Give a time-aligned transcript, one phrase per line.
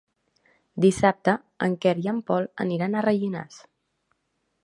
[0.85, 1.35] Dissabte
[1.67, 3.61] en Quer i en Pol aniran a Rellinars.